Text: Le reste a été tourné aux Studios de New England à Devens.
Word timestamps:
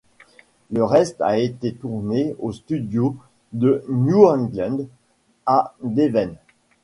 Le 0.71 0.83
reste 0.83 1.21
a 1.21 1.37
été 1.37 1.75
tourné 1.75 2.35
aux 2.39 2.53
Studios 2.53 3.15
de 3.53 3.85
New 3.87 4.25
England 4.27 4.87
à 5.45 5.75
Devens. 5.83 6.37